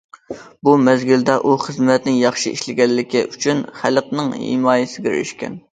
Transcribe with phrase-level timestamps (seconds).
[0.67, 5.67] بۇ مەزگىلدە، ئۇ خىزمەتنى ياخشى ئىشلىگەنلىكى ئۈچۈن خەلقنىڭ ھىمايىسىگە ئېرىشكەن.